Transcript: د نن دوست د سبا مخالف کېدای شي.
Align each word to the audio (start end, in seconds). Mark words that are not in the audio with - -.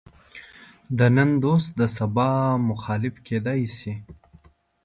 د 0.97 0.99
نن 1.15 1.29
دوست 1.43 1.69
د 1.79 1.81
سبا 1.97 2.29
مخالف 2.69 3.15
کېدای 3.27 3.61
شي. 3.77 3.93